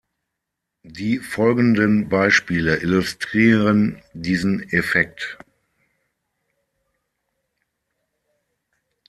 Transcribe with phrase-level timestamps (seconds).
[0.87, 5.37] Die folgenden Beispiele illustrieren diesen Effekt.